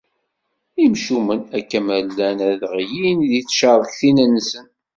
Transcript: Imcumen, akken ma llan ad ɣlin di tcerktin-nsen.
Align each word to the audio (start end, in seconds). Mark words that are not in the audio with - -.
Imcumen, 0.85 1.41
akken 1.57 1.81
ma 1.85 1.97
llan 2.07 2.39
ad 2.49 2.61
ɣlin 2.71 3.19
di 3.31 3.41
tcerktin-nsen. 3.43 4.67